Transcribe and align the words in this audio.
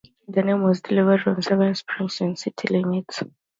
The 0.27 0.41
name 0.41 0.63
was 0.63 0.81
derived 0.81 1.21
from 1.21 1.35
the 1.35 1.43
seven 1.43 1.75
springs 1.75 2.21
in 2.21 2.31
the 2.31 2.35
city 2.35 2.69
limits. 2.69 3.21